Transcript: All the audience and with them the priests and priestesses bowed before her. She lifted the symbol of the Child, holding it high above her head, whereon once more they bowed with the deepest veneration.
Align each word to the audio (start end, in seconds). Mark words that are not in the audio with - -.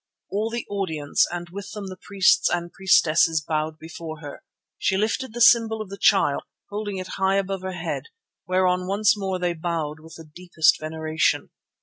All 0.31 0.49
the 0.49 0.65
audience 0.67 1.27
and 1.29 1.49
with 1.51 1.73
them 1.73 1.85
the 1.85 1.95
priests 1.95 2.49
and 2.49 2.73
priestesses 2.73 3.39
bowed 3.39 3.77
before 3.77 4.19
her. 4.21 4.41
She 4.79 4.97
lifted 4.97 5.31
the 5.35 5.41
symbol 5.41 5.79
of 5.79 5.91
the 5.91 5.97
Child, 5.99 6.41
holding 6.71 6.97
it 6.97 7.17
high 7.19 7.35
above 7.35 7.61
her 7.61 7.73
head, 7.73 8.05
whereon 8.47 8.87
once 8.87 9.15
more 9.15 9.37
they 9.37 9.53
bowed 9.53 9.99
with 9.99 10.15
the 10.15 10.23
deepest 10.25 10.79
veneration. 10.79 11.51